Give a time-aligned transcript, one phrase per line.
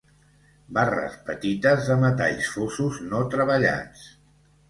[0.77, 4.09] Barres petites de metalls fosos no treballats.